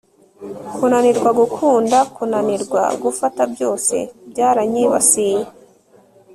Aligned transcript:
kunanirwa 0.75 1.29
gukunda, 1.39 1.97
kunanirwa 2.15 2.81
gufata 3.03 3.41
byose 3.53 3.95
byaranyibasiye 4.31 5.41